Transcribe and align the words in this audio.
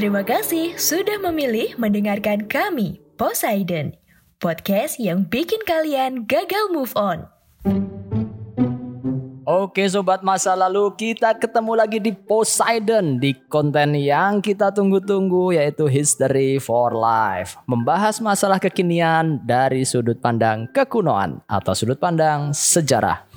Terima 0.00 0.24
kasih 0.24 0.80
sudah 0.80 1.20
memilih 1.20 1.76
mendengarkan 1.76 2.48
kami, 2.48 3.04
Poseidon. 3.20 3.92
Podcast 4.40 4.96
yang 4.96 5.28
bikin 5.28 5.60
kalian 5.68 6.24
gagal 6.24 6.72
move 6.72 6.96
on. 6.96 7.28
Oke 9.44 9.84
sobat 9.92 10.24
masa 10.24 10.56
lalu 10.56 10.96
kita 10.96 11.36
ketemu 11.36 11.72
lagi 11.76 12.00
di 12.00 12.16
Poseidon 12.16 13.20
di 13.20 13.36
konten 13.52 13.92
yang 13.92 14.40
kita 14.40 14.72
tunggu-tunggu 14.72 15.52
yaitu 15.52 15.84
History 15.84 16.56
for 16.56 16.96
Life. 16.96 17.60
Membahas 17.68 18.24
masalah 18.24 18.56
kekinian 18.56 19.44
dari 19.44 19.84
sudut 19.84 20.16
pandang 20.16 20.64
kekunoan 20.72 21.44
atau 21.44 21.76
sudut 21.76 22.00
pandang 22.00 22.56
sejarah. 22.56 23.29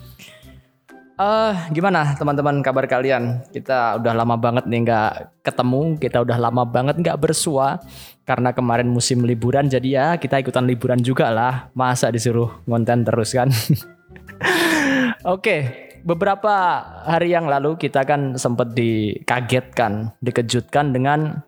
Eh 1.13 1.55
gimana 1.69 2.17
teman-teman 2.17 2.65
kabar 2.65 2.89
kalian? 2.89 3.45
Kita 3.53 4.01
udah 4.01 4.13
lama 4.17 4.33
banget 4.33 4.65
nih 4.65 4.81
nggak 4.81 5.11
ketemu, 5.45 6.01
kita 6.01 6.25
udah 6.25 6.37
lama 6.41 6.65
banget 6.65 6.97
nggak 6.97 7.21
bersua 7.21 7.77
karena 8.25 8.49
kemarin 8.49 8.89
musim 8.89 9.21
liburan 9.21 9.69
jadi 9.69 9.89
ya 9.93 10.07
kita 10.17 10.41
ikutan 10.41 10.65
liburan 10.65 10.97
juga 10.97 11.29
lah. 11.29 11.69
Masa 11.77 12.09
disuruh 12.09 12.65
ngonten 12.65 13.05
terus 13.05 13.29
kan? 13.29 13.53
Oke, 15.37 15.69
beberapa 16.01 16.81
hari 17.05 17.29
yang 17.29 17.45
lalu 17.45 17.77
kita 17.77 18.09
kan 18.09 18.33
sempat 18.33 18.73
dikagetkan, 18.73 20.17
dikejutkan 20.17 20.97
dengan 20.97 21.45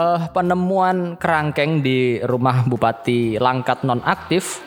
eh 0.00 0.22
penemuan 0.32 1.20
kerangkeng 1.20 1.84
di 1.84 2.24
rumah 2.24 2.64
Bupati 2.64 3.36
Langkat 3.36 3.84
nonaktif 3.84 4.64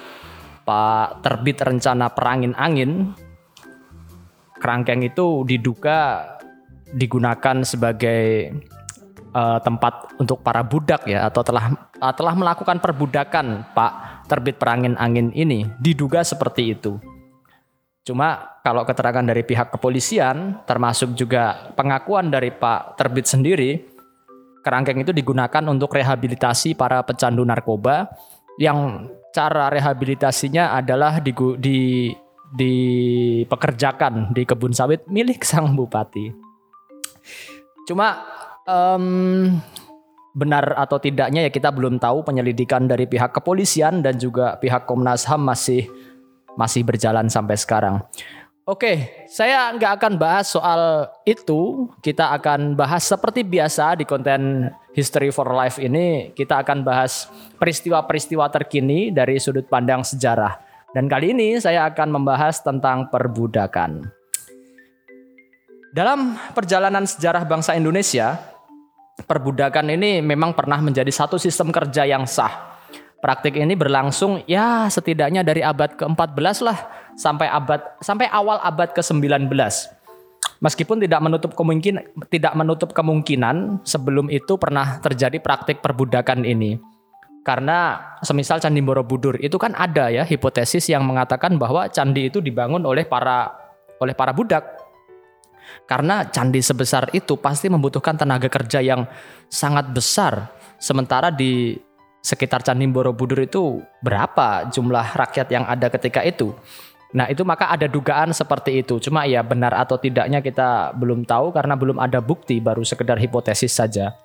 Pak 0.62 1.25
Terbit 1.25 1.58
Rencana 1.58 2.14
Perangin 2.14 2.53
Angin. 2.53 3.17
Kerangkeng 4.61 5.01
itu 5.01 5.41
diduga 5.43 6.23
digunakan 6.93 7.65
sebagai 7.65 8.53
eh, 9.33 9.59
tempat 9.65 10.15
untuk 10.21 10.45
para 10.45 10.61
budak 10.61 11.09
ya 11.09 11.25
atau 11.27 11.41
telah 11.41 11.73
eh, 11.97 12.13
telah 12.13 12.33
melakukan 12.37 12.77
perbudakan 12.77 13.73
Pak 13.73 13.91
Terbit 14.29 14.61
Perangin 14.61 14.93
Angin 15.01 15.33
ini 15.33 15.65
diduga 15.81 16.21
seperti 16.21 16.77
itu. 16.77 17.01
Cuma 18.01 18.57
kalau 18.65 18.81
keterangan 18.81 19.21
dari 19.21 19.45
pihak 19.45 19.73
kepolisian, 19.77 20.65
termasuk 20.65 21.13
juga 21.13 21.73
pengakuan 21.77 22.33
dari 22.33 22.49
Pak 22.49 22.97
Terbit 22.97 23.29
sendiri, 23.29 23.77
kerangkeng 24.65 25.01
itu 25.01 25.13
digunakan 25.13 25.61
untuk 25.69 25.93
rehabilitasi 25.93 26.73
para 26.73 27.01
pecandu 27.05 27.45
narkoba 27.45 28.09
yang 28.57 29.09
cara 29.33 29.69
rehabilitasinya 29.69 30.77
adalah 30.77 31.21
digu- 31.21 31.57
di 31.57 32.09
dipekerjakan 32.51 34.35
di 34.35 34.44
kebun 34.44 34.75
sawit 34.75 35.07
milik 35.07 35.44
sang 35.50 35.73
bupati. 35.75 36.31
Cuma 37.88 38.23
em, 38.67 39.57
benar 40.31 40.75
atau 40.79 40.95
tidaknya 41.00 41.47
ya 41.47 41.51
kita 41.51 41.72
belum 41.72 42.00
tahu 42.00 42.23
penyelidikan 42.23 42.88
dari 42.88 43.07
pihak 43.07 43.35
kepolisian 43.35 44.00
dan 44.00 44.16
juga 44.16 44.56
pihak 44.59 44.88
Komnas 44.88 45.28
HAM 45.28 45.44
masih 45.44 45.88
masih 46.56 46.84
berjalan 46.84 47.28
sampai 47.31 47.56
sekarang. 47.56 48.03
Oke, 48.62 49.25
saya 49.25 49.73
nggak 49.73 50.00
akan 50.00 50.13
bahas 50.22 50.53
soal 50.53 51.09
itu. 51.25 51.91
Kita 52.00 52.31
akan 52.38 52.78
bahas 52.78 53.03
seperti 53.03 53.41
biasa 53.41 53.97
di 54.00 54.06
konten 54.06 54.69
History 54.94 55.33
for 55.33 55.50
Life 55.50 55.81
ini. 55.81 56.29
Kita 56.31 56.62
akan 56.62 56.85
bahas 56.85 57.25
peristiwa-peristiwa 57.57 58.47
terkini 58.53 59.09
dari 59.09 59.41
sudut 59.41 59.66
pandang 59.66 60.06
sejarah. 60.06 60.70
Dan 60.91 61.07
kali 61.07 61.31
ini 61.31 61.56
saya 61.56 61.88
akan 61.88 62.19
membahas 62.19 62.59
tentang 62.59 63.07
perbudakan. 63.07 64.12
Dalam 65.96 66.35
perjalanan 66.52 67.07
sejarah 67.07 67.47
bangsa 67.47 67.79
Indonesia, 67.79 68.35
perbudakan 69.24 69.96
ini 69.96 70.19
memang 70.19 70.51
pernah 70.51 70.84
menjadi 70.84 71.07
satu 71.07 71.40
sistem 71.40 71.72
kerja 71.72 72.03
yang 72.03 72.28
sah. 72.28 72.75
Praktik 73.24 73.56
ini 73.56 73.72
berlangsung 73.72 74.44
ya 74.50 74.91
setidaknya 74.91 75.47
dari 75.47 75.63
abad 75.63 75.96
ke-14 75.96 76.57
lah 76.59 76.80
sampai 77.16 77.47
abad 77.47 77.80
sampai 78.03 78.28
awal 78.28 78.59
abad 78.59 78.91
ke-19. 78.91 79.47
Meskipun 80.59 81.00
tidak 81.00 81.22
menutup 81.24 81.56
kemungkinan 81.56 82.03
tidak 82.28 82.53
menutup 82.57 82.91
kemungkinan 82.91 83.85
sebelum 83.88 84.28
itu 84.28 84.59
pernah 84.59 85.00
terjadi 85.00 85.40
praktik 85.40 85.80
perbudakan 85.80 86.44
ini. 86.44 86.91
Karena 87.41 87.97
semisal 88.22 88.62
Candi 88.62 88.85
Borobudur 88.85 89.41
itu 89.41 89.57
kan 89.57 89.74
ada 89.74 90.13
ya 90.13 90.22
hipotesis 90.22 90.85
yang 90.94 91.02
mengatakan 91.02 91.57
bahwa 91.57 91.90
candi 91.90 92.29
itu 92.29 92.38
dibangun 92.38 92.85
oleh 92.85 93.02
para 93.02 93.50
oleh 93.97 94.13
para 94.13 94.29
budak. 94.29 94.62
Karena 95.90 96.30
candi 96.30 96.62
sebesar 96.62 97.09
itu 97.18 97.38
pasti 97.41 97.66
membutuhkan 97.66 98.13
tenaga 98.13 98.46
kerja 98.46 98.78
yang 98.81 99.09
sangat 99.50 99.90
besar. 99.90 100.53
Sementara 100.78 101.34
di 101.34 101.78
sekitar 102.22 102.62
Candi 102.62 102.85
Borobudur 102.90 103.41
itu 103.41 103.81
berapa 104.06 104.69
jumlah 104.69 105.18
rakyat 105.18 105.47
yang 105.50 105.66
ada 105.66 105.90
ketika 105.90 106.22
itu? 106.22 106.53
Nah, 107.12 107.28
itu 107.28 107.44
maka 107.44 107.68
ada 107.68 107.91
dugaan 107.91 108.31
seperti 108.31 108.85
itu. 108.85 108.96
Cuma 109.03 109.28
ya 109.28 109.44
benar 109.44 109.75
atau 109.75 110.00
tidaknya 110.00 110.40
kita 110.40 110.96
belum 110.96 111.28
tahu 111.28 111.51
karena 111.51 111.75
belum 111.75 112.00
ada 112.00 112.24
bukti, 112.24 112.63
baru 112.63 112.88
sekedar 112.88 113.19
hipotesis 113.19 113.75
saja. 113.75 114.16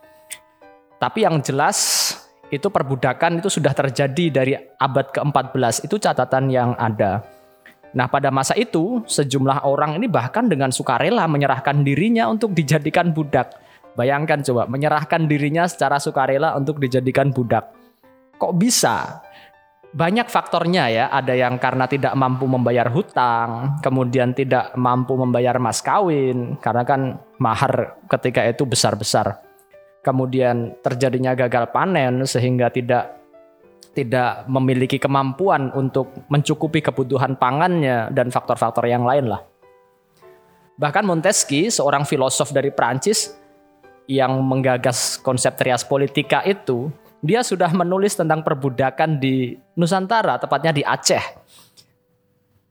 Tapi 0.97 1.27
yang 1.27 1.43
jelas 1.43 2.15
itu 2.51 2.71
perbudakan 2.71 3.43
itu 3.43 3.51
sudah 3.51 3.75
terjadi 3.75 4.25
dari 4.31 4.53
abad 4.55 5.11
ke-14. 5.11 5.91
Itu 5.91 5.99
catatan 5.99 6.47
yang 6.47 6.79
ada. 6.79 7.27
Nah, 7.97 8.07
pada 8.07 8.29
masa 8.29 8.53
itu 8.55 9.03
sejumlah 9.09 9.65
orang 9.65 9.97
ini 9.97 10.07
bahkan 10.07 10.47
dengan 10.47 10.69
sukarela 10.69 11.25
menyerahkan 11.27 11.81
dirinya 11.81 12.29
untuk 12.29 12.53
dijadikan 12.53 13.11
budak. 13.11 13.57
Bayangkan 13.97 14.45
coba, 14.45 14.69
menyerahkan 14.69 15.25
dirinya 15.25 15.65
secara 15.65 15.97
sukarela 15.97 16.53
untuk 16.61 16.77
dijadikan 16.77 17.33
budak. 17.33 17.73
Kok 18.37 18.53
bisa? 18.61 19.25
Banyak 19.97 20.29
faktornya 20.29 20.93
ya, 20.93 21.05
ada 21.09 21.33
yang 21.33 21.57
karena 21.57 21.89
tidak 21.89 22.13
mampu 22.13 22.45
membayar 22.45 22.85
hutang, 22.93 23.81
kemudian 23.81 24.37
tidak 24.37 24.77
mampu 24.77 25.17
membayar 25.17 25.57
mas 25.57 25.81
kawin, 25.81 26.61
karena 26.61 26.85
kan 26.85 27.17
mahar 27.41 27.97
ketika 28.13 28.45
itu 28.45 28.69
besar-besar. 28.69 29.46
Kemudian 30.07 30.79
terjadinya 30.87 31.35
gagal 31.35 31.75
panen 31.75 32.23
sehingga 32.31 32.71
tidak 32.71 33.19
tidak 33.91 34.47
memiliki 34.47 35.03
kemampuan 35.03 35.75
untuk 35.75 36.15
mencukupi 36.31 36.79
kebutuhan 36.79 37.35
pangannya 37.35 38.13
dan 38.15 38.31
faktor-faktor 38.31 38.87
yang 38.87 39.03
lain 39.03 39.35
lah. 39.35 39.43
Bahkan 40.77 41.09
Montesquieu, 41.09 41.73
seorang 41.73 42.07
filosof 42.07 42.53
dari 42.53 42.69
Prancis 42.71 43.35
yang 44.07 44.39
menggagas 44.45 45.19
konsep 45.19 45.57
trias 45.59 45.83
politika 45.83 46.45
itu, 46.47 46.93
dia 47.25 47.43
sudah 47.43 47.73
menulis 47.73 48.15
tentang 48.15 48.45
perbudakan 48.45 49.19
di 49.19 49.57
Nusantara, 49.75 50.39
tepatnya 50.39 50.71
di 50.71 50.85
Aceh. 50.87 51.36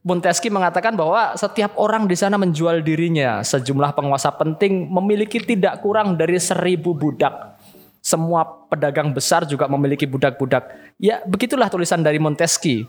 Montesquieu 0.06 0.54
mengatakan 0.54 0.94
bahwa 0.94 1.34
setiap 1.34 1.74
orang 1.82 2.06
di 2.06 2.14
sana 2.14 2.38
menjual 2.38 2.86
dirinya. 2.86 3.42
Sejumlah 3.42 3.98
penguasa 3.98 4.30
penting 4.38 4.86
memiliki 4.86 5.42
tidak 5.42 5.82
kurang 5.82 6.14
dari 6.14 6.38
seribu 6.38 6.94
budak. 6.94 7.58
Semua 8.06 8.46
pedagang 8.70 9.10
besar 9.10 9.50
juga 9.50 9.66
memiliki 9.66 10.06
budak-budak. 10.06 10.94
Ya, 11.02 11.26
begitulah 11.26 11.74
tulisan 11.74 12.06
dari 12.06 12.22
Montesquieu. 12.22 12.86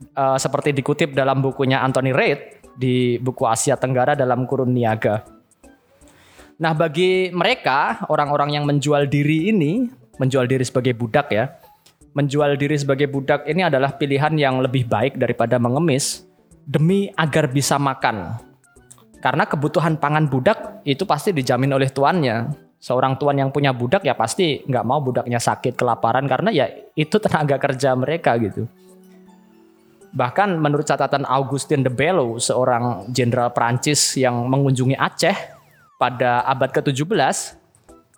Eh, 0.00 0.38
seperti 0.38 0.70
dikutip 0.70 1.10
dalam 1.10 1.42
bukunya 1.42 1.82
Anthony 1.82 2.14
Reid 2.14 2.62
di 2.78 3.18
buku 3.18 3.50
Asia 3.50 3.74
Tenggara 3.74 4.14
dalam 4.14 4.46
kurun 4.46 4.70
niaga. 4.70 5.26
Nah, 6.62 6.70
bagi 6.70 7.34
mereka 7.34 8.06
orang-orang 8.06 8.54
yang 8.54 8.64
menjual 8.64 9.10
diri 9.10 9.50
ini, 9.50 9.90
menjual 10.22 10.46
diri 10.46 10.62
sebagai 10.62 10.94
budak 10.94 11.34
ya, 11.34 11.50
menjual 12.14 12.54
diri 12.54 12.78
sebagai 12.78 13.10
budak 13.10 13.42
ini 13.50 13.66
adalah 13.66 13.98
pilihan 13.98 14.38
yang 14.38 14.62
lebih 14.62 14.86
baik 14.86 15.18
daripada 15.18 15.58
mengemis 15.58 16.29
demi 16.64 17.10
agar 17.14 17.50
bisa 17.50 17.76
makan. 17.76 18.36
Karena 19.20 19.44
kebutuhan 19.44 20.00
pangan 20.00 20.26
budak 20.32 20.80
itu 20.88 21.04
pasti 21.04 21.36
dijamin 21.36 21.76
oleh 21.76 21.92
tuannya. 21.92 22.68
Seorang 22.80 23.20
tuan 23.20 23.36
yang 23.36 23.52
punya 23.52 23.76
budak 23.76 24.00
ya 24.08 24.16
pasti 24.16 24.64
nggak 24.64 24.86
mau 24.88 25.04
budaknya 25.04 25.36
sakit 25.36 25.76
kelaparan 25.76 26.24
karena 26.24 26.48
ya 26.48 26.66
itu 26.96 27.20
tenaga 27.24 27.60
kerja 27.60 27.92
mereka 27.92 28.40
gitu. 28.40 28.64
Bahkan 30.10 30.58
menurut 30.58 30.88
catatan 30.88 31.22
Augustin 31.22 31.86
de 31.86 31.92
Bello, 31.92 32.40
seorang 32.42 33.06
jenderal 33.14 33.54
Prancis 33.54 34.18
yang 34.18 34.42
mengunjungi 34.50 34.98
Aceh 34.98 35.36
pada 36.02 36.42
abad 36.50 36.66
ke-17, 36.74 37.60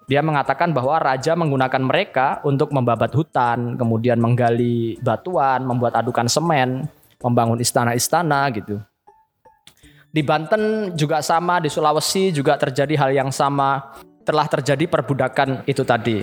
dia 0.08 0.24
mengatakan 0.24 0.72
bahwa 0.72 0.96
raja 0.96 1.36
menggunakan 1.36 1.82
mereka 1.84 2.40
untuk 2.48 2.72
membabat 2.72 3.12
hutan, 3.12 3.76
kemudian 3.76 4.16
menggali 4.16 4.96
batuan, 5.04 5.68
membuat 5.68 6.00
adukan 6.00 6.32
semen, 6.32 6.88
membangun 7.22 7.58
istana-istana 7.62 8.50
gitu. 8.52 8.82
Di 10.12 10.20
Banten 10.20 10.92
juga 10.92 11.24
sama, 11.24 11.56
di 11.56 11.72
Sulawesi 11.72 12.34
juga 12.36 12.60
terjadi 12.60 12.92
hal 13.00 13.10
yang 13.16 13.30
sama. 13.32 13.96
Telah 14.22 14.46
terjadi 14.46 14.86
perbudakan 14.86 15.66
itu 15.66 15.82
tadi 15.82 16.22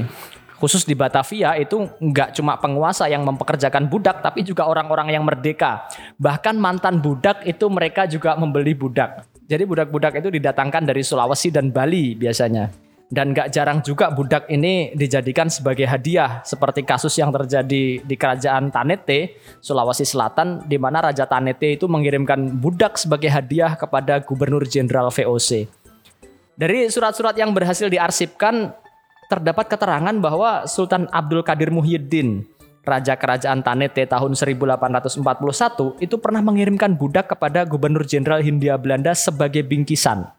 khusus 0.60 0.84
di 0.84 0.92
Batavia 0.94 1.56
itu 1.56 1.88
nggak 1.88 2.36
cuma 2.36 2.60
penguasa 2.60 3.08
yang 3.08 3.24
mempekerjakan 3.24 3.88
budak, 3.88 4.20
tapi 4.20 4.44
juga 4.44 4.68
orang-orang 4.68 5.16
yang 5.16 5.24
merdeka. 5.24 5.88
Bahkan 6.20 6.60
mantan 6.60 7.00
budak 7.00 7.48
itu 7.48 7.66
mereka 7.72 8.04
juga 8.06 8.36
membeli 8.36 8.76
budak. 8.76 9.24
Jadi 9.50 9.64
budak-budak 9.66 10.20
itu 10.20 10.30
didatangkan 10.30 10.84
dari 10.86 11.02
Sulawesi 11.02 11.50
dan 11.50 11.72
Bali 11.72 12.14
biasanya. 12.14 12.89
Dan 13.10 13.34
gak 13.34 13.50
jarang 13.50 13.82
juga 13.82 14.14
budak 14.14 14.46
ini 14.54 14.94
dijadikan 14.94 15.50
sebagai 15.50 15.90
hadiah 15.90 16.46
seperti 16.46 16.86
kasus 16.86 17.18
yang 17.18 17.34
terjadi 17.34 18.06
di 18.06 18.16
kerajaan 18.16 18.70
Tanete, 18.70 19.42
Sulawesi 19.58 20.06
Selatan 20.06 20.70
di 20.70 20.78
mana 20.78 21.02
Raja 21.02 21.26
Tanete 21.26 21.74
itu 21.74 21.90
mengirimkan 21.90 22.62
budak 22.62 23.02
sebagai 23.02 23.34
hadiah 23.34 23.74
kepada 23.74 24.22
Gubernur 24.22 24.62
Jenderal 24.70 25.10
VOC. 25.10 25.66
Dari 26.54 26.86
surat-surat 26.86 27.34
yang 27.34 27.50
berhasil 27.50 27.90
diarsipkan 27.90 28.78
terdapat 29.26 29.66
keterangan 29.74 30.14
bahwa 30.22 30.70
Sultan 30.70 31.10
Abdul 31.10 31.42
Qadir 31.42 31.74
Muhyiddin, 31.74 32.46
Raja 32.86 33.18
Kerajaan 33.18 33.66
Tanete 33.66 34.06
tahun 34.06 34.38
1841 34.38 35.22
itu 35.98 36.16
pernah 36.22 36.42
mengirimkan 36.46 36.94
budak 36.94 37.34
kepada 37.34 37.66
Gubernur 37.66 38.06
Jenderal 38.06 38.46
Hindia 38.46 38.78
Belanda 38.78 39.18
sebagai 39.18 39.66
bingkisan. 39.66 40.30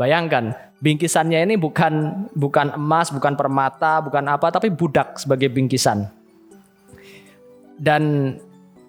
Bayangkan, 0.00 0.56
bingkisannya 0.80 1.44
ini 1.44 1.60
bukan 1.60 2.24
bukan 2.32 2.72
emas, 2.72 3.12
bukan 3.12 3.36
permata, 3.36 4.00
bukan 4.00 4.24
apa, 4.32 4.48
tapi 4.48 4.72
budak 4.72 5.20
sebagai 5.20 5.52
bingkisan. 5.52 6.08
Dan 7.76 8.32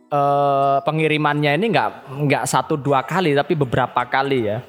eh, 0.07 0.77
pengirimannya 0.87 1.59
ini 1.59 1.67
nggak 1.67 2.15
nggak 2.15 2.43
satu 2.47 2.79
dua 2.79 3.03
kali, 3.03 3.35
tapi 3.35 3.59
beberapa 3.59 4.07
kali 4.07 4.39
ya 4.47 4.63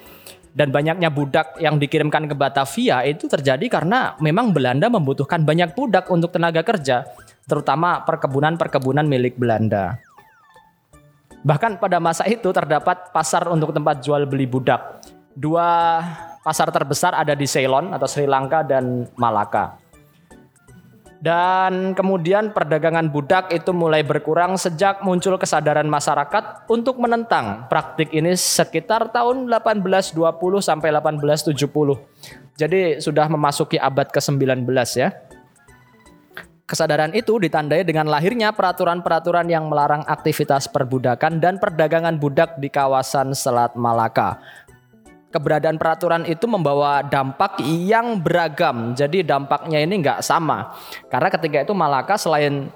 dan 0.53 0.69
banyaknya 0.69 1.09
budak 1.09 1.57
yang 1.59 1.81
dikirimkan 1.81 2.29
ke 2.29 2.37
Batavia 2.37 3.01
itu 3.09 3.25
terjadi 3.25 3.65
karena 3.73 4.15
memang 4.21 4.53
Belanda 4.53 4.93
membutuhkan 4.93 5.41
banyak 5.49 5.73
budak 5.73 6.13
untuk 6.13 6.29
tenaga 6.29 6.61
kerja, 6.61 7.09
terutama 7.49 8.05
perkebunan-perkebunan 8.05 9.09
milik 9.09 9.41
Belanda. 9.41 9.97
Bahkan 11.43 11.81
pada 11.81 11.99
masa 11.99 12.29
itu 12.29 12.53
terdapat 12.55 13.11
pasar 13.11 13.51
untuk 13.51 13.75
tempat 13.75 13.99
jual 14.05 14.29
beli 14.29 14.47
budak. 14.47 15.03
Dua 15.33 15.99
pasar 16.43 16.69
terbesar 16.75 17.15
ada 17.15 17.33
di 17.39 17.47
Ceylon 17.47 17.95
atau 17.95 18.11
Sri 18.11 18.27
Lanka 18.27 18.67
dan 18.67 19.07
Malaka. 19.15 19.79
Dan 21.23 21.95
kemudian 21.95 22.51
perdagangan 22.51 23.07
budak 23.07 23.55
itu 23.55 23.71
mulai 23.71 24.03
berkurang 24.03 24.59
sejak 24.59 25.07
muncul 25.07 25.39
kesadaran 25.39 25.87
masyarakat 25.87 26.67
untuk 26.67 26.99
menentang 26.99 27.71
praktik 27.71 28.11
ini 28.11 28.35
sekitar 28.35 29.15
tahun 29.15 29.47
1820 29.47 30.19
sampai 30.59 30.91
1870. 30.91 31.55
Jadi 32.59 32.99
sudah 32.99 33.31
memasuki 33.31 33.79
abad 33.79 34.11
ke-19 34.11 34.67
ya. 34.99 35.15
Kesadaran 36.67 37.15
itu 37.15 37.39
ditandai 37.39 37.87
dengan 37.87 38.11
lahirnya 38.11 38.51
peraturan-peraturan 38.51 39.47
yang 39.47 39.71
melarang 39.71 40.03
aktivitas 40.09 40.67
perbudakan 40.73 41.39
dan 41.39 41.63
perdagangan 41.63 42.19
budak 42.19 42.59
di 42.59 42.67
kawasan 42.67 43.31
Selat 43.31 43.79
Malaka 43.79 44.43
keberadaan 45.33 45.81
peraturan 45.81 46.29
itu 46.29 46.45
membawa 46.45 47.01
dampak 47.01 47.65
yang 47.65 48.21
beragam. 48.21 48.93
Jadi 48.93 49.25
dampaknya 49.25 49.81
ini 49.81 50.05
nggak 50.05 50.21
sama. 50.21 50.77
Karena 51.09 51.33
ketika 51.33 51.65
itu 51.65 51.73
Malaka 51.73 52.21
selain 52.21 52.69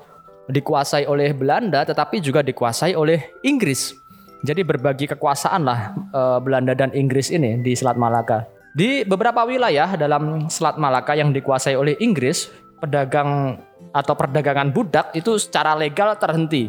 dikuasai 0.49 1.05
oleh 1.05 1.37
Belanda, 1.37 1.85
tetapi 1.85 2.19
juga 2.25 2.41
dikuasai 2.41 2.97
oleh 2.97 3.37
Inggris. 3.45 3.93
Jadi 4.41 4.63
berbagi 4.65 5.11
kekuasaan 5.11 5.63
lah 5.67 5.93
e, 5.93 6.21
Belanda 6.41 6.73
dan 6.73 6.95
Inggris 6.97 7.29
ini 7.29 7.61
di 7.61 7.77
Selat 7.77 7.99
Malaka. 7.99 8.47
Di 8.77 9.05
beberapa 9.05 9.45
wilayah 9.45 9.97
dalam 9.97 10.49
Selat 10.49 10.81
Malaka 10.81 11.17
yang 11.17 11.33
dikuasai 11.33 11.75
oleh 11.75 11.99
Inggris, 12.01 12.49
pedagang 12.79 13.61
atau 13.91 14.15
perdagangan 14.15 14.71
budak 14.71 15.13
itu 15.17 15.37
secara 15.41 15.73
legal 15.77 16.15
terhenti. 16.21 16.69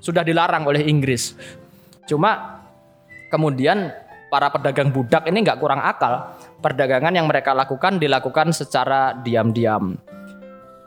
Sudah 0.00 0.22
dilarang 0.22 0.68
oleh 0.68 0.86
Inggris. 0.86 1.34
Cuma 2.06 2.62
kemudian 3.32 3.90
para 4.30 4.50
pedagang 4.50 4.90
budak 4.90 5.26
ini 5.30 5.42
nggak 5.42 5.58
kurang 5.60 5.80
akal. 5.82 6.34
Perdagangan 6.58 7.14
yang 7.14 7.26
mereka 7.30 7.54
lakukan 7.54 7.98
dilakukan 8.00 8.50
secara 8.50 9.14
diam-diam. 9.22 9.94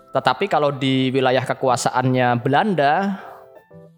Tetapi 0.10 0.50
kalau 0.50 0.74
di 0.74 1.14
wilayah 1.14 1.46
kekuasaannya 1.46 2.42
Belanda 2.42 2.94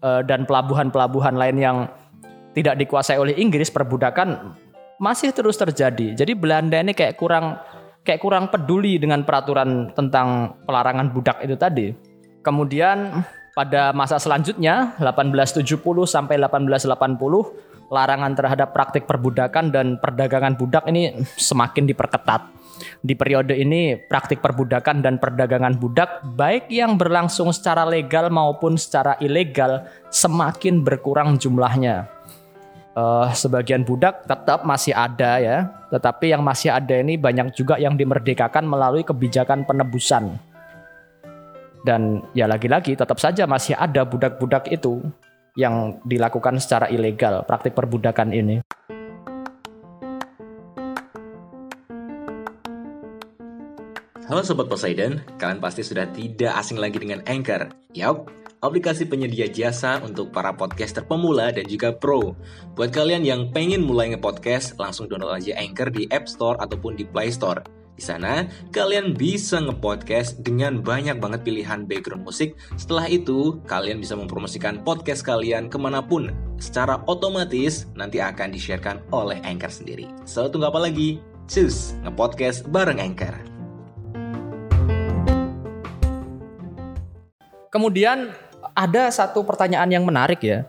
eh, 0.04 0.20
dan 0.28 0.44
pelabuhan-pelabuhan 0.44 1.34
lain 1.34 1.56
yang 1.58 1.76
tidak 2.52 2.76
dikuasai 2.76 3.16
oleh 3.16 3.32
Inggris, 3.40 3.72
perbudakan 3.72 4.52
masih 5.00 5.32
terus 5.32 5.56
terjadi. 5.56 6.12
Jadi 6.12 6.32
Belanda 6.36 6.78
ini 6.78 6.92
kayak 6.92 7.16
kurang 7.16 7.56
kayak 8.04 8.20
kurang 8.20 8.52
peduli 8.52 9.00
dengan 9.00 9.24
peraturan 9.24 9.90
tentang 9.96 10.58
pelarangan 10.68 11.08
budak 11.10 11.40
itu 11.42 11.56
tadi. 11.56 11.86
Kemudian 12.44 13.24
pada 13.56 13.94
masa 13.96 14.20
selanjutnya 14.20 14.96
1870 15.00 15.64
sampai 16.04 16.36
1880 16.36 17.71
larangan 17.92 18.32
terhadap 18.32 18.72
praktik 18.72 19.04
perbudakan 19.04 19.68
dan 19.68 20.00
perdagangan 20.00 20.56
budak 20.56 20.88
ini 20.88 21.12
semakin 21.36 21.84
diperketat. 21.84 22.48
Di 23.04 23.12
periode 23.12 23.52
ini, 23.52 24.00
praktik 24.00 24.40
perbudakan 24.40 25.04
dan 25.04 25.20
perdagangan 25.20 25.76
budak, 25.76 26.24
baik 26.24 26.72
yang 26.72 26.96
berlangsung 26.96 27.52
secara 27.52 27.84
legal 27.84 28.32
maupun 28.32 28.80
secara 28.80 29.20
ilegal, 29.20 29.84
semakin 30.08 30.80
berkurang 30.80 31.36
jumlahnya. 31.36 32.08
Uh, 32.92 33.28
sebagian 33.32 33.84
budak 33.84 34.24
tetap 34.24 34.64
masih 34.64 34.96
ada 34.96 35.40
ya, 35.40 35.68
tetapi 35.92 36.32
yang 36.32 36.40
masih 36.44 36.72
ada 36.72 36.96
ini 36.96 37.20
banyak 37.20 37.52
juga 37.52 37.76
yang 37.76 37.96
dimerdekakan 37.96 38.64
melalui 38.64 39.04
kebijakan 39.04 39.68
penebusan. 39.68 40.40
Dan 41.84 42.24
ya 42.32 42.48
lagi-lagi 42.48 42.96
tetap 42.96 43.20
saja 43.20 43.44
masih 43.44 43.74
ada 43.76 44.06
budak-budak 44.06 44.70
itu 44.70 45.02
yang 45.52 46.00
dilakukan 46.08 46.56
secara 46.56 46.88
ilegal, 46.88 47.44
praktik 47.44 47.76
perbudakan 47.76 48.32
ini. 48.32 48.56
Halo 54.32 54.40
Sobat 54.40 54.64
Poseidon, 54.64 55.20
kalian 55.36 55.60
pasti 55.60 55.84
sudah 55.84 56.08
tidak 56.08 56.56
asing 56.56 56.80
lagi 56.80 56.96
dengan 56.96 57.20
Anchor. 57.28 57.68
Yap, 57.92 58.32
aplikasi 58.64 59.04
penyedia 59.04 59.44
jasa 59.52 60.00
untuk 60.00 60.32
para 60.32 60.56
podcaster 60.56 61.04
pemula 61.04 61.52
dan 61.52 61.68
juga 61.68 61.92
pro. 61.92 62.32
Buat 62.72 62.96
kalian 62.96 63.28
yang 63.28 63.52
pengen 63.52 63.84
mulai 63.84 64.08
nge-podcast, 64.16 64.80
langsung 64.80 65.04
download 65.04 65.36
aja 65.36 65.52
Anchor 65.60 65.92
di 65.92 66.08
App 66.08 66.32
Store 66.32 66.56
ataupun 66.56 66.96
di 66.96 67.04
Play 67.04 67.28
Store. 67.28 67.81
Di 67.92 68.00
sana, 68.08 68.48
kalian 68.72 69.12
bisa 69.12 69.60
nge-podcast 69.60 70.40
dengan 70.40 70.80
banyak 70.80 71.20
banget 71.20 71.44
pilihan 71.44 71.84
background 71.84 72.24
musik. 72.24 72.56
Setelah 72.80 73.04
itu, 73.04 73.60
kalian 73.68 74.00
bisa 74.00 74.16
mempromosikan 74.16 74.80
podcast 74.80 75.20
kalian 75.20 75.68
ke 75.68 75.76
mana 75.76 76.00
pun. 76.00 76.32
Secara 76.56 77.04
otomatis, 77.04 77.84
nanti 77.92 78.16
akan 78.16 78.48
di-sharekan 78.56 79.04
oleh 79.12 79.44
Anchor 79.44 79.68
sendiri. 79.68 80.08
So, 80.24 80.48
tunggu 80.48 80.72
apa 80.72 80.80
lagi? 80.80 81.20
Cus, 81.44 81.92
nge-podcast 82.00 82.64
bareng 82.72 82.96
Anchor. 82.96 83.36
Kemudian 87.68 88.32
ada 88.72 89.12
satu 89.12 89.44
pertanyaan 89.44 89.92
yang 89.92 90.08
menarik 90.08 90.40
ya. 90.40 90.64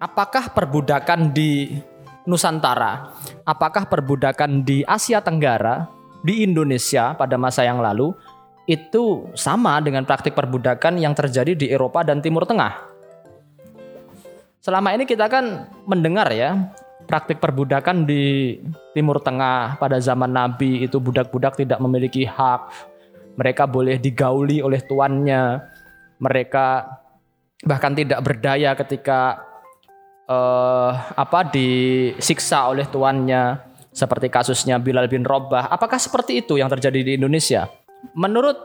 Apakah 0.00 0.48
perbudakan 0.56 1.28
di 1.36 1.76
Nusantara, 2.24 3.12
apakah 3.44 3.84
perbudakan 3.84 4.64
di 4.64 4.80
Asia 4.88 5.20
Tenggara 5.20 6.03
di 6.24 6.40
Indonesia 6.40 7.12
pada 7.12 7.36
masa 7.36 7.68
yang 7.68 7.84
lalu 7.84 8.16
itu 8.64 9.28
sama 9.36 9.76
dengan 9.84 10.08
praktik 10.08 10.32
perbudakan 10.32 10.96
yang 10.96 11.12
terjadi 11.12 11.52
di 11.52 11.66
Eropa 11.68 12.00
dan 12.00 12.24
Timur 12.24 12.48
Tengah. 12.48 12.96
Selama 14.64 14.96
ini 14.96 15.04
kita 15.04 15.28
kan 15.28 15.68
mendengar 15.84 16.32
ya 16.32 16.72
praktik 17.04 17.36
perbudakan 17.36 18.08
di 18.08 18.56
Timur 18.96 19.20
Tengah 19.20 19.76
pada 19.76 20.00
zaman 20.00 20.32
Nabi 20.32 20.88
itu 20.88 20.96
budak-budak 20.96 21.60
tidak 21.60 21.76
memiliki 21.84 22.24
hak, 22.24 22.72
mereka 23.36 23.68
boleh 23.68 24.00
digauli 24.00 24.64
oleh 24.64 24.80
tuannya, 24.80 25.60
mereka 26.24 26.96
bahkan 27.60 27.92
tidak 27.92 28.24
berdaya 28.24 28.72
ketika 28.72 29.44
eh 30.24 30.92
apa 31.20 31.52
disiksa 31.52 32.72
oleh 32.72 32.88
tuannya 32.88 33.73
seperti 33.94 34.26
kasusnya 34.26 34.82
Bilal 34.82 35.06
bin 35.06 35.22
Robah. 35.22 35.70
Apakah 35.70 36.02
seperti 36.02 36.42
itu 36.42 36.58
yang 36.58 36.66
terjadi 36.66 37.00
di 37.06 37.12
Indonesia? 37.14 37.70
Menurut 38.18 38.58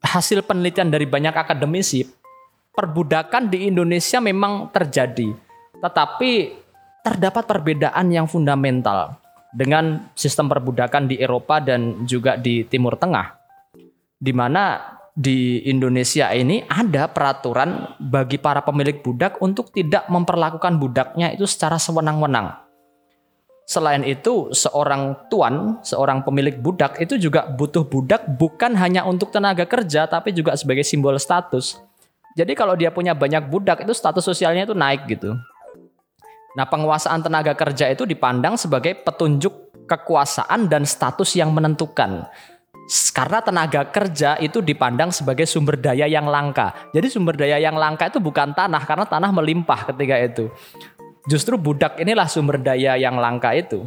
hasil 0.00 0.40
penelitian 0.48 0.88
dari 0.88 1.04
banyak 1.04 1.36
akademisi, 1.36 2.08
perbudakan 2.72 3.52
di 3.52 3.68
Indonesia 3.68 4.18
memang 4.24 4.72
terjadi, 4.72 5.36
tetapi 5.84 6.30
terdapat 7.04 7.44
perbedaan 7.44 8.08
yang 8.08 8.24
fundamental 8.24 9.20
dengan 9.52 10.08
sistem 10.16 10.48
perbudakan 10.48 11.04
di 11.04 11.20
Eropa 11.20 11.60
dan 11.60 12.08
juga 12.08 12.40
di 12.40 12.64
Timur 12.64 12.96
Tengah, 12.96 13.36
di 14.16 14.32
mana 14.32 14.96
di 15.12 15.68
Indonesia 15.68 16.32
ini 16.32 16.64
ada 16.64 17.10
peraturan 17.12 18.00
bagi 18.00 18.40
para 18.40 18.64
pemilik 18.64 19.04
budak 19.04 19.36
untuk 19.44 19.68
tidak 19.74 20.08
memperlakukan 20.08 20.80
budaknya 20.80 21.36
itu 21.36 21.44
secara 21.44 21.76
sewenang-wenang. 21.76 22.69
Selain 23.70 24.02
itu, 24.02 24.50
seorang 24.50 25.30
tuan, 25.30 25.78
seorang 25.86 26.26
pemilik 26.26 26.58
budak 26.58 26.98
itu 26.98 27.14
juga 27.14 27.46
butuh 27.46 27.86
budak 27.86 28.26
bukan 28.34 28.74
hanya 28.74 29.06
untuk 29.06 29.30
tenaga 29.30 29.62
kerja 29.62 30.10
tapi 30.10 30.34
juga 30.34 30.58
sebagai 30.58 30.82
simbol 30.82 31.14
status. 31.22 31.78
Jadi 32.34 32.58
kalau 32.58 32.74
dia 32.74 32.90
punya 32.90 33.14
banyak 33.14 33.46
budak 33.46 33.86
itu 33.86 33.94
status 33.94 34.26
sosialnya 34.26 34.66
itu 34.66 34.74
naik 34.74 35.06
gitu. 35.06 35.38
Nah, 36.58 36.66
penguasaan 36.66 37.22
tenaga 37.22 37.54
kerja 37.54 37.86
itu 37.94 38.02
dipandang 38.02 38.58
sebagai 38.58 39.06
petunjuk 39.06 39.86
kekuasaan 39.86 40.66
dan 40.66 40.82
status 40.82 41.38
yang 41.38 41.54
menentukan. 41.54 42.26
Karena 43.14 43.38
tenaga 43.38 43.86
kerja 43.86 44.34
itu 44.42 44.58
dipandang 44.58 45.14
sebagai 45.14 45.46
sumber 45.46 45.78
daya 45.78 46.10
yang 46.10 46.26
langka. 46.26 46.74
Jadi 46.90 47.06
sumber 47.06 47.38
daya 47.38 47.62
yang 47.62 47.78
langka 47.78 48.10
itu 48.10 48.18
bukan 48.18 48.50
tanah 48.50 48.82
karena 48.82 49.06
tanah 49.06 49.30
melimpah 49.30 49.94
ketika 49.94 50.18
itu. 50.18 50.50
Justru 51.30 51.54
budak 51.54 51.94
inilah 52.02 52.26
sumber 52.26 52.58
daya 52.58 52.98
yang 52.98 53.14
langka 53.14 53.54
itu. 53.54 53.86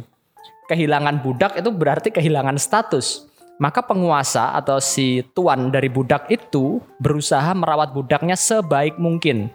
Kehilangan 0.64 1.20
budak 1.20 1.60
itu 1.60 1.68
berarti 1.68 2.08
kehilangan 2.08 2.56
status. 2.56 3.28
Maka 3.60 3.84
penguasa 3.84 4.56
atau 4.56 4.80
si 4.80 5.20
tuan 5.36 5.68
dari 5.68 5.92
budak 5.92 6.24
itu 6.32 6.80
berusaha 6.96 7.52
merawat 7.52 7.92
budaknya 7.92 8.32
sebaik 8.32 8.96
mungkin. 8.96 9.52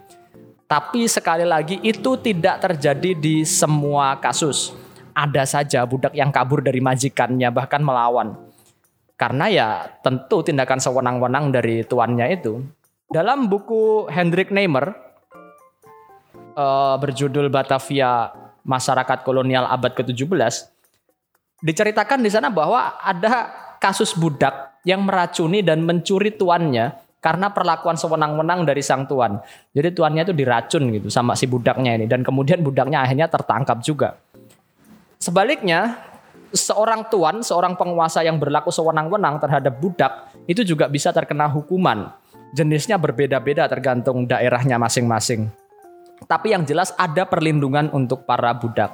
Tapi 0.70 1.10
sekali 1.10 1.42
lagi 1.42 1.82
itu 1.82 2.14
tidak 2.14 2.62
terjadi 2.62 3.10
di 3.18 3.42
semua 3.42 4.14
kasus. 4.22 4.70
Ada 5.10 5.58
saja 5.58 5.82
budak 5.82 6.14
yang 6.14 6.30
kabur 6.30 6.62
dari 6.62 6.78
majikannya 6.78 7.50
bahkan 7.50 7.82
melawan. 7.82 8.38
Karena 9.18 9.50
ya 9.50 9.68
tentu 9.98 10.46
tindakan 10.46 10.78
sewenang-wenang 10.78 11.50
dari 11.50 11.82
tuannya 11.82 12.38
itu. 12.38 12.62
Dalam 13.10 13.50
buku 13.50 14.06
Hendrik 14.06 14.54
Neymer 14.54 15.09
uh, 16.60 16.96
berjudul 17.00 17.48
Batavia 17.48 18.28
Masyarakat 18.60 19.24
Kolonial 19.24 19.64
Abad 19.64 19.96
ke-17 19.96 20.68
diceritakan 21.64 22.20
di 22.20 22.30
sana 22.32 22.52
bahwa 22.52 23.00
ada 23.00 23.48
kasus 23.80 24.12
budak 24.16 24.80
yang 24.84 25.04
meracuni 25.04 25.64
dan 25.64 25.84
mencuri 25.84 26.32
tuannya 26.36 26.92
karena 27.20 27.52
perlakuan 27.52 28.00
sewenang-wenang 28.00 28.64
dari 28.64 28.80
sang 28.80 29.04
tuan. 29.04 29.40
Jadi 29.76 29.92
tuannya 29.92 30.24
itu 30.24 30.32
diracun 30.32 30.88
gitu 30.88 31.08
sama 31.12 31.36
si 31.36 31.44
budaknya 31.44 32.00
ini 32.00 32.08
dan 32.08 32.24
kemudian 32.24 32.64
budaknya 32.64 33.04
akhirnya 33.04 33.28
tertangkap 33.28 33.84
juga. 33.84 34.16
Sebaliknya, 35.20 36.00
seorang 36.48 37.12
tuan, 37.12 37.44
seorang 37.44 37.76
penguasa 37.76 38.24
yang 38.24 38.40
berlaku 38.40 38.72
sewenang-wenang 38.72 39.36
terhadap 39.36 39.76
budak 39.76 40.32
itu 40.48 40.64
juga 40.64 40.88
bisa 40.88 41.12
terkena 41.12 41.44
hukuman. 41.44 42.08
Jenisnya 42.56 42.96
berbeda-beda 42.96 43.68
tergantung 43.68 44.24
daerahnya 44.24 44.80
masing-masing. 44.80 45.52
Tapi 46.26 46.52
yang 46.52 46.64
jelas 46.68 46.92
ada 46.96 47.24
perlindungan 47.24 47.88
untuk 47.92 48.24
para 48.28 48.52
budak. 48.56 48.92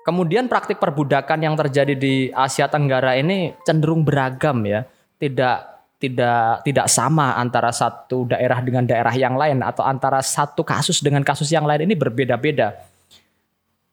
Kemudian 0.00 0.48
praktik 0.48 0.80
perbudakan 0.80 1.44
yang 1.44 1.54
terjadi 1.54 1.92
di 1.94 2.32
Asia 2.32 2.66
Tenggara 2.66 3.14
ini 3.20 3.52
cenderung 3.62 4.02
beragam 4.02 4.64
ya. 4.64 4.86
Tidak 5.20 5.56
tidak 6.00 6.64
tidak 6.64 6.86
sama 6.88 7.36
antara 7.36 7.68
satu 7.68 8.24
daerah 8.24 8.64
dengan 8.64 8.88
daerah 8.88 9.12
yang 9.12 9.36
lain 9.36 9.60
atau 9.60 9.84
antara 9.84 10.24
satu 10.24 10.64
kasus 10.64 11.04
dengan 11.04 11.20
kasus 11.20 11.52
yang 11.52 11.68
lain 11.68 11.84
ini 11.84 11.92
berbeda-beda. 11.92 12.80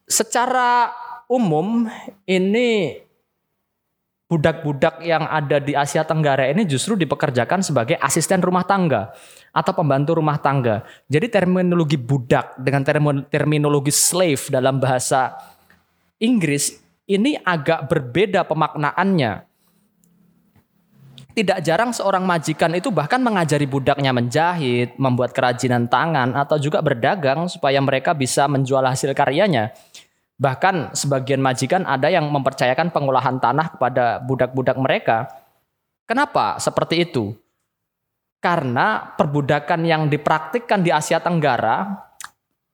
Secara 0.08 0.88
umum 1.28 1.84
ini 2.24 2.96
budak-budak 4.28 5.04
yang 5.04 5.28
ada 5.28 5.60
di 5.60 5.76
Asia 5.76 6.04
Tenggara 6.04 6.48
ini 6.48 6.64
justru 6.64 6.96
dipekerjakan 6.96 7.60
sebagai 7.60 8.00
asisten 8.00 8.40
rumah 8.40 8.64
tangga 8.64 9.12
atau 9.52 9.72
pembantu 9.74 10.18
rumah 10.18 10.38
tangga. 10.38 10.86
Jadi 11.10 11.26
terminologi 11.32 11.96
budak 11.96 12.56
dengan 12.60 12.84
terminologi 13.28 13.92
slave 13.92 14.48
dalam 14.52 14.78
bahasa 14.78 15.34
Inggris 16.18 16.78
ini 17.08 17.38
agak 17.40 17.88
berbeda 17.88 18.44
pemaknaannya 18.44 19.48
tidak 21.38 21.62
jarang 21.62 21.94
seorang 21.94 22.26
majikan 22.26 22.74
itu 22.74 22.90
bahkan 22.90 23.22
mengajari 23.22 23.62
budaknya 23.62 24.10
menjahit, 24.10 24.98
membuat 24.98 25.30
kerajinan 25.30 25.86
tangan, 25.86 26.34
atau 26.34 26.58
juga 26.58 26.82
berdagang 26.82 27.46
supaya 27.46 27.78
mereka 27.78 28.10
bisa 28.10 28.50
menjual 28.50 28.82
hasil 28.82 29.14
karyanya. 29.14 29.70
Bahkan 30.34 30.98
sebagian 30.98 31.38
majikan 31.38 31.86
ada 31.86 32.10
yang 32.10 32.26
mempercayakan 32.26 32.90
pengolahan 32.90 33.38
tanah 33.38 33.78
kepada 33.78 34.18
budak-budak 34.18 34.82
mereka. 34.82 35.30
Kenapa 36.10 36.58
seperti 36.58 37.06
itu? 37.06 37.38
Karena 38.38 39.14
perbudakan 39.18 39.82
yang 39.82 40.06
dipraktikkan 40.06 40.82
di 40.82 40.94
Asia 40.94 41.18
Tenggara 41.18 42.08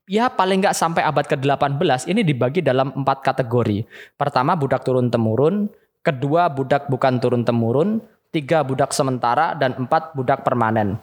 ya 0.05 0.29
paling 0.29 0.61
nggak 0.61 0.77
sampai 0.77 1.01
abad 1.01 1.25
ke-18 1.25 2.09
ini 2.13 2.21
dibagi 2.21 2.61
dalam 2.61 2.93
empat 2.93 3.25
kategori. 3.25 3.89
Pertama 4.17 4.53
budak 4.57 4.85
turun 4.85 5.09
temurun, 5.09 5.73
kedua 6.05 6.53
budak 6.53 6.93
bukan 6.93 7.17
turun 7.17 7.43
temurun, 7.43 8.05
tiga 8.29 8.61
budak 8.61 8.93
sementara, 8.93 9.57
dan 9.57 9.73
empat 9.79 10.13
budak 10.13 10.45
permanen. 10.45 11.01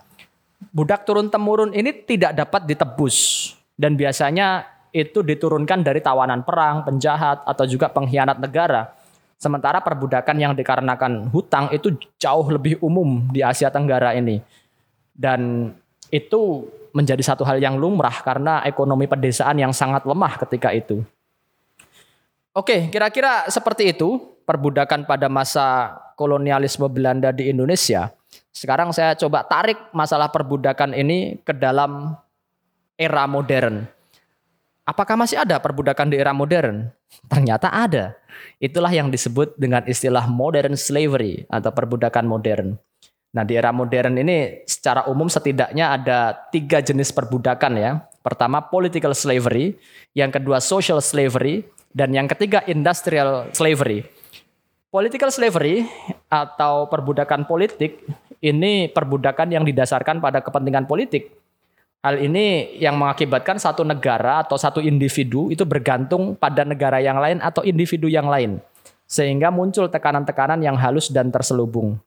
Budak 0.70 1.10
turun-temurun 1.10 1.74
ini 1.74 2.06
tidak 2.06 2.38
dapat 2.38 2.70
ditebus 2.70 3.50
dan 3.74 3.98
biasanya 3.98 4.70
itu 4.94 5.26
diturunkan 5.26 5.82
dari 5.82 6.06
tawanan 6.06 6.46
perang, 6.46 6.86
penjahat, 6.86 7.42
atau 7.50 7.66
juga 7.66 7.90
pengkhianat 7.90 8.38
negara. 8.38 8.94
Sementara 9.42 9.82
perbudakan 9.82 10.38
yang 10.38 10.54
dikarenakan 10.54 11.34
hutang 11.34 11.74
itu 11.74 11.98
jauh 12.22 12.46
lebih 12.46 12.78
umum 12.78 13.26
di 13.34 13.42
Asia 13.42 13.74
Tenggara 13.74 14.14
ini. 14.14 14.38
Dan 15.18 15.74
itu 16.14 16.70
menjadi 16.94 17.26
satu 17.26 17.42
hal 17.42 17.58
yang 17.58 17.74
lumrah 17.82 18.22
karena 18.22 18.62
ekonomi 18.70 19.10
pedesaan 19.10 19.58
yang 19.58 19.74
sangat 19.74 20.06
lemah 20.06 20.38
ketika 20.46 20.70
itu. 20.70 21.02
Oke, 22.54 22.94
kira-kira 22.94 23.50
seperti 23.50 23.98
itu 23.98 24.22
perbudakan 24.46 25.10
pada 25.10 25.26
masa 25.26 25.98
kolonialisme 26.14 26.86
Belanda 26.86 27.34
di 27.34 27.50
Indonesia. 27.50 28.14
Sekarang 28.54 28.94
saya 28.94 29.18
coba 29.18 29.42
tarik 29.42 29.90
masalah 29.90 30.30
perbudakan 30.30 30.94
ini 30.94 31.42
ke 31.42 31.58
dalam 31.58 32.14
era 32.94 33.26
modern. 33.26 33.90
Apakah 34.86 35.18
masih 35.18 35.42
ada 35.42 35.58
perbudakan 35.58 36.14
di 36.14 36.22
era 36.22 36.30
modern? 36.30 37.01
Ternyata 37.28 37.72
ada. 37.72 38.16
Itulah 38.62 38.92
yang 38.92 39.12
disebut 39.12 39.56
dengan 39.60 39.84
istilah 39.88 40.28
modern 40.28 40.76
slavery 40.76 41.48
atau 41.52 41.72
perbudakan 41.72 42.26
modern. 42.28 42.80
Nah 43.32 43.44
di 43.48 43.56
era 43.56 43.72
modern 43.72 44.20
ini 44.20 44.68
secara 44.68 45.08
umum 45.08 45.32
setidaknya 45.32 45.96
ada 45.96 46.36
tiga 46.52 46.84
jenis 46.84 47.16
perbudakan 47.16 47.74
ya. 47.80 47.92
Pertama 48.22 48.62
political 48.62 49.16
slavery, 49.18 49.80
yang 50.14 50.30
kedua 50.30 50.62
social 50.62 51.02
slavery, 51.02 51.66
dan 51.90 52.14
yang 52.14 52.30
ketiga 52.30 52.62
industrial 52.70 53.50
slavery. 53.56 54.06
Political 54.92 55.32
slavery 55.32 55.88
atau 56.28 56.86
perbudakan 56.92 57.48
politik 57.48 58.04
ini 58.44 58.92
perbudakan 58.92 59.54
yang 59.54 59.64
didasarkan 59.64 60.20
pada 60.20 60.44
kepentingan 60.44 60.86
politik. 60.86 61.41
Hal 62.02 62.18
ini 62.18 62.78
yang 62.82 62.98
mengakibatkan 62.98 63.62
satu 63.62 63.86
negara 63.86 64.42
atau 64.42 64.58
satu 64.58 64.82
individu 64.82 65.54
itu 65.54 65.62
bergantung 65.70 66.34
pada 66.34 66.66
negara 66.66 66.98
yang 66.98 67.22
lain 67.22 67.38
atau 67.38 67.62
individu 67.62 68.10
yang 68.10 68.26
lain. 68.26 68.58
Sehingga 69.06 69.54
muncul 69.54 69.86
tekanan-tekanan 69.86 70.66
yang 70.66 70.74
halus 70.82 71.14
dan 71.14 71.30
terselubung. 71.30 72.02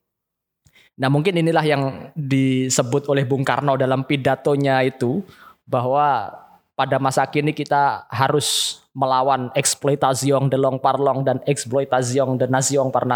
Nah 0.99 1.07
mungkin 1.07 1.39
inilah 1.39 1.63
yang 1.63 1.83
disebut 2.15 3.07
oleh 3.07 3.23
Bung 3.23 3.47
Karno 3.47 3.79
dalam 3.79 4.03
pidatonya 4.03 4.83
itu 4.83 5.23
bahwa 5.63 6.31
pada 6.75 6.99
masa 6.99 7.23
kini 7.31 7.55
kita 7.55 8.11
harus 8.11 8.79
melawan 8.95 9.51
eksploitasiong 9.55 10.51
delong 10.51 10.83
parlong 10.83 11.23
dan 11.23 11.39
eksploitasiong 11.47 12.35
de 12.35 12.47
naziong 12.51 12.91
par. 12.91 13.07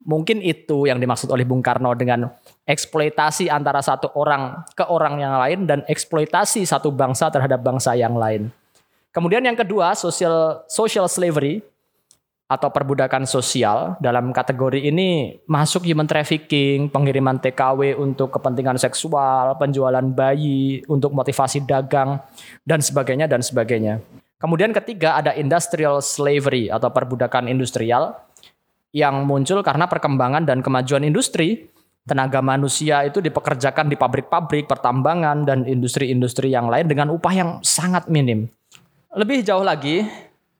Mungkin 0.00 0.40
itu 0.40 0.88
yang 0.88 0.96
dimaksud 0.96 1.28
oleh 1.28 1.44
Bung 1.44 1.60
Karno 1.60 1.92
dengan 1.92 2.24
eksploitasi 2.64 3.52
antara 3.52 3.84
satu 3.84 4.08
orang 4.16 4.64
ke 4.72 4.88
orang 4.88 5.20
yang 5.20 5.36
lain 5.36 5.60
dan 5.68 5.84
eksploitasi 5.84 6.64
satu 6.64 6.88
bangsa 6.88 7.28
terhadap 7.28 7.60
bangsa 7.60 7.92
yang 7.92 8.16
lain. 8.16 8.48
Kemudian 9.12 9.44
yang 9.44 9.58
kedua, 9.58 9.92
social 9.92 10.64
social 10.70 11.04
slavery 11.04 11.60
atau 12.50 12.66
perbudakan 12.66 13.30
sosial 13.30 13.94
dalam 14.02 14.34
kategori 14.34 14.82
ini 14.82 15.38
masuk 15.46 15.86
human 15.86 16.08
trafficking, 16.08 16.90
pengiriman 16.90 17.38
TKW 17.38 17.94
untuk 17.94 18.34
kepentingan 18.34 18.74
seksual, 18.74 19.54
penjualan 19.54 20.02
bayi 20.02 20.82
untuk 20.90 21.14
motivasi 21.14 21.62
dagang 21.62 22.18
dan 22.66 22.82
sebagainya 22.82 23.30
dan 23.30 23.38
sebagainya. 23.38 24.02
Kemudian 24.40 24.72
ketiga 24.72 25.20
ada 25.20 25.36
industrial 25.36 26.02
slavery 26.02 26.72
atau 26.72 26.90
perbudakan 26.90 27.46
industrial 27.46 28.16
yang 28.90 29.22
muncul 29.26 29.62
karena 29.62 29.86
perkembangan 29.86 30.46
dan 30.46 30.60
kemajuan 30.60 31.06
industri. 31.06 31.70
Tenaga 32.00 32.40
manusia 32.40 33.04
itu 33.06 33.20
dipekerjakan 33.20 33.86
di 33.86 33.94
pabrik-pabrik, 33.94 34.66
pertambangan, 34.66 35.44
dan 35.44 35.68
industri-industri 35.68 36.50
yang 36.50 36.66
lain 36.66 36.88
dengan 36.88 37.12
upah 37.12 37.34
yang 37.36 37.50
sangat 37.60 38.08
minim. 38.08 38.48
Lebih 39.14 39.44
jauh 39.44 39.62
lagi, 39.62 40.08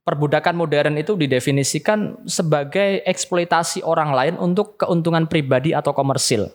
perbudakan 0.04 0.54
modern 0.54 1.00
itu 1.00 1.16
didefinisikan 1.16 2.28
sebagai 2.28 3.02
eksploitasi 3.02 3.82
orang 3.82 4.12
lain 4.12 4.34
untuk 4.37 4.78
keuntungan 4.78 5.26
pribadi 5.26 5.72
atau 5.72 5.96
komersil. 5.96 6.52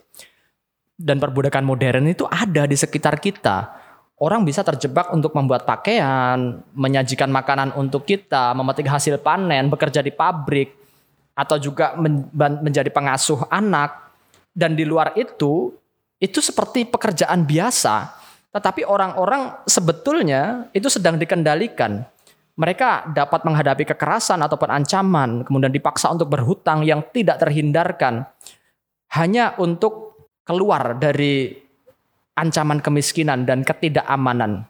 Dan 0.96 1.20
perbudakan 1.20 1.66
modern 1.66 2.08
itu 2.08 2.24
ada 2.24 2.64
di 2.64 2.78
sekitar 2.78 3.20
kita 3.20 3.86
orang 4.16 4.48
bisa 4.48 4.64
terjebak 4.64 5.12
untuk 5.12 5.36
membuat 5.36 5.68
pakaian, 5.68 6.60
menyajikan 6.72 7.28
makanan 7.28 7.76
untuk 7.76 8.08
kita, 8.08 8.56
memetik 8.56 8.88
hasil 8.88 9.20
panen, 9.20 9.68
bekerja 9.68 10.00
di 10.00 10.12
pabrik, 10.12 10.85
atau 11.36 11.60
juga 11.60 11.92
men 12.00 12.32
menjadi 12.64 12.88
pengasuh 12.88 13.44
anak. 13.52 14.08
Dan 14.56 14.72
di 14.72 14.88
luar 14.88 15.12
itu, 15.20 15.68
itu 16.16 16.40
seperti 16.40 16.88
pekerjaan 16.88 17.44
biasa. 17.44 18.16
Tetapi 18.56 18.88
orang-orang 18.88 19.68
sebetulnya 19.68 20.72
itu 20.72 20.88
sedang 20.88 21.20
dikendalikan. 21.20 22.00
Mereka 22.56 23.12
dapat 23.12 23.44
menghadapi 23.44 23.84
kekerasan 23.84 24.40
ataupun 24.40 24.72
ancaman, 24.72 25.44
kemudian 25.44 25.68
dipaksa 25.68 26.08
untuk 26.08 26.32
berhutang 26.32 26.88
yang 26.88 27.04
tidak 27.12 27.36
terhindarkan. 27.36 28.24
Hanya 29.12 29.52
untuk 29.60 30.24
keluar 30.48 30.96
dari 30.96 31.52
ancaman 32.32 32.80
kemiskinan 32.80 33.44
dan 33.44 33.60
ketidakamanan. 33.60 34.64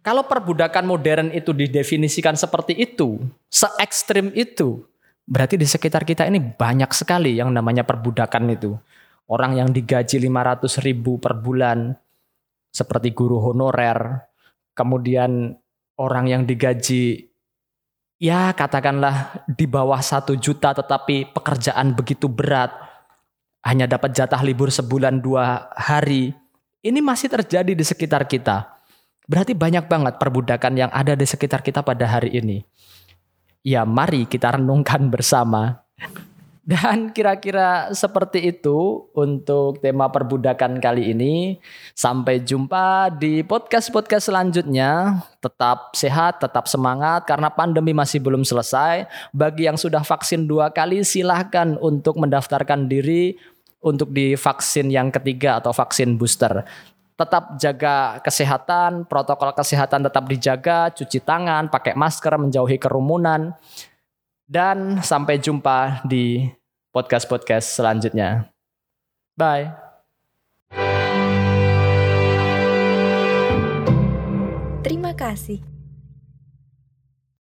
Kalau 0.00 0.24
perbudakan 0.24 0.88
modern 0.88 1.28
itu 1.34 1.52
didefinisikan 1.52 2.38
seperti 2.38 2.72
itu, 2.72 3.20
se 3.50 3.66
ekstrim 3.82 4.32
itu, 4.32 4.80
berarti 5.26 5.58
di 5.58 5.66
sekitar 5.66 6.06
kita 6.06 6.24
ini 6.30 6.38
banyak 6.38 6.90
sekali 6.94 7.36
yang 7.36 7.50
namanya 7.50 7.82
perbudakan 7.82 8.54
itu. 8.54 8.78
Orang 9.26 9.58
yang 9.58 9.74
digaji 9.74 10.22
500 10.22 10.86
ribu 10.86 11.18
per 11.18 11.34
bulan, 11.34 11.98
seperti 12.70 13.10
guru 13.10 13.42
honorer, 13.42 14.22
kemudian 14.78 15.50
orang 15.98 16.30
yang 16.30 16.42
digaji 16.46 17.26
ya 18.22 18.54
katakanlah 18.54 19.42
di 19.50 19.66
bawah 19.66 19.98
satu 19.98 20.38
juta 20.38 20.70
tetapi 20.70 21.34
pekerjaan 21.34 21.98
begitu 21.98 22.30
berat, 22.30 22.70
hanya 23.66 23.90
dapat 23.90 24.14
jatah 24.14 24.38
libur 24.46 24.70
sebulan 24.70 25.18
dua 25.18 25.74
hari, 25.74 26.30
ini 26.86 27.02
masih 27.02 27.26
terjadi 27.26 27.74
di 27.74 27.82
sekitar 27.82 28.30
kita. 28.30 28.78
Berarti 29.26 29.58
banyak 29.58 29.90
banget 29.90 30.22
perbudakan 30.22 30.78
yang 30.78 30.90
ada 30.94 31.18
di 31.18 31.26
sekitar 31.26 31.66
kita 31.66 31.82
pada 31.82 32.06
hari 32.06 32.30
ini. 32.30 32.62
Ya 33.66 33.82
mari 33.82 34.30
kita 34.30 34.54
renungkan 34.54 35.10
bersama. 35.10 35.82
Dan 36.62 37.10
kira-kira 37.10 37.90
seperti 37.90 38.54
itu 38.54 39.10
untuk 39.10 39.82
tema 39.82 40.06
perbudakan 40.06 40.78
kali 40.78 41.10
ini. 41.10 41.58
Sampai 41.90 42.46
jumpa 42.46 43.10
di 43.18 43.42
podcast-podcast 43.42 44.30
selanjutnya. 44.30 45.18
Tetap 45.42 45.98
sehat, 45.98 46.38
tetap 46.38 46.70
semangat 46.70 47.26
karena 47.26 47.50
pandemi 47.50 47.90
masih 47.90 48.22
belum 48.22 48.46
selesai. 48.46 49.10
Bagi 49.34 49.66
yang 49.66 49.74
sudah 49.74 50.06
vaksin 50.06 50.46
dua 50.46 50.70
kali 50.70 51.02
silahkan 51.02 51.74
untuk 51.82 52.22
mendaftarkan 52.22 52.86
diri 52.86 53.34
untuk 53.82 54.14
di 54.14 54.38
vaksin 54.38 54.94
yang 54.94 55.10
ketiga 55.10 55.58
atau 55.58 55.74
vaksin 55.74 56.14
booster. 56.14 56.62
Tetap 57.16 57.56
jaga 57.56 58.20
kesehatan, 58.20 59.08
protokol 59.08 59.56
kesehatan 59.56 60.04
tetap 60.04 60.28
dijaga, 60.28 60.92
cuci 60.92 61.24
tangan, 61.24 61.72
pakai 61.72 61.96
masker, 61.96 62.36
menjauhi 62.36 62.76
kerumunan. 62.76 63.56
Dan 64.44 65.00
sampai 65.00 65.40
jumpa 65.40 66.04
di 66.04 66.44
podcast-podcast 66.92 67.80
selanjutnya. 67.80 68.52
Bye. 69.32 69.72
Terima 74.84 75.16
kasih. 75.16 75.75